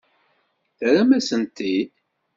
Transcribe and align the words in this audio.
Terram-asent-t-id? 0.77 1.89